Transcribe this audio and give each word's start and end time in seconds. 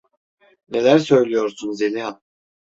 Neler 0.69 0.99
söylüyorsun 0.99 1.71
Zeliha? 1.73 2.21